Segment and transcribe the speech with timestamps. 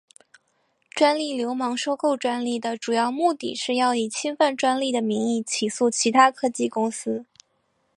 [0.95, 7.27] 专利流氓收购专利的主要目的是要以侵犯专利的名义起诉其他科技公司。